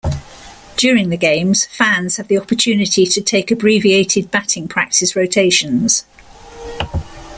During 0.77 1.09
the 1.09 1.15
games, 1.15 1.65
fans 1.67 2.17
have 2.17 2.27
the 2.27 2.39
opportunity 2.39 3.05
to 3.05 3.21
take 3.21 3.51
abbreviated 3.51 4.31
batting 4.31 4.67
practice 4.67 5.15
rotations. 5.15 6.05